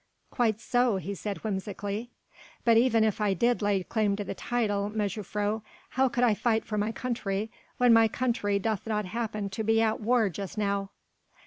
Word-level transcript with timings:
"Quite 0.31 0.59
so," 0.59 0.97
he 0.97 1.13
said 1.13 1.43
whimsically. 1.43 2.09
"But 2.65 2.75
even 2.75 3.03
if 3.03 3.21
I 3.21 3.35
did 3.35 3.61
lay 3.61 3.83
claim 3.83 4.15
to 4.15 4.23
the 4.23 4.33
title, 4.33 4.89
mejuffrouw, 4.89 5.61
how 5.89 6.09
could 6.09 6.23
I 6.23 6.33
fight 6.33 6.65
for 6.65 6.75
my 6.75 6.91
country 6.91 7.51
when 7.77 7.93
my 7.93 8.07
country 8.07 8.57
doth 8.57 8.87
not 8.87 9.05
happen 9.05 9.51
to 9.51 9.63
be 9.63 9.79
at 9.79 9.99
war 9.99 10.27
just 10.29 10.57
now." 10.57 10.89